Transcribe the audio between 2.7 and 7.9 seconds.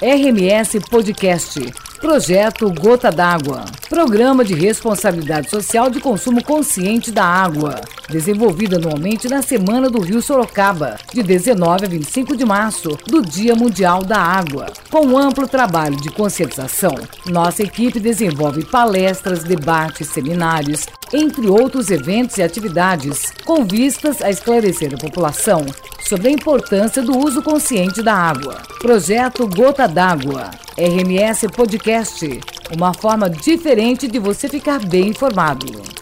Gota d'Água. Programa de responsabilidade social de consumo consciente da água.